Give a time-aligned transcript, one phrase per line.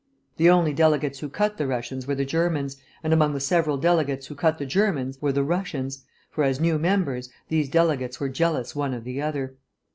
[0.37, 4.25] The only delegates who cut the Russians were the Germans, and among the several delegates
[4.25, 8.75] who cut the Germans were the Russians, for, as new members, these delegates were jealous
[8.75, 9.57] one of the other.